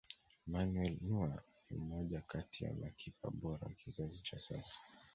[0.51, 4.79] manuel neuer ni mmoja kati ya makipa bora wa kizazi cha sasa